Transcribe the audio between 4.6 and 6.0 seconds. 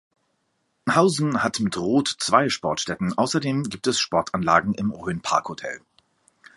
im Rhön-Park-Hotel.